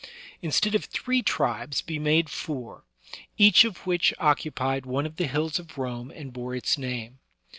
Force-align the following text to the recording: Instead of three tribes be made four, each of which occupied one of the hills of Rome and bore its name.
Instead 0.41 0.73
of 0.73 0.85
three 0.85 1.21
tribes 1.21 1.81
be 1.81 1.99
made 1.99 2.27
four, 2.27 2.85
each 3.37 3.63
of 3.63 3.85
which 3.85 4.15
occupied 4.17 4.83
one 4.83 5.05
of 5.05 5.17
the 5.17 5.27
hills 5.27 5.59
of 5.59 5.77
Rome 5.77 6.09
and 6.09 6.33
bore 6.33 6.55
its 6.55 6.75
name. 6.75 7.19